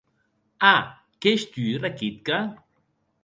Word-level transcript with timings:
A, 0.73 0.75
qu'ès 1.19 1.43
tu, 1.51 1.65
Rakitka? 1.83 2.39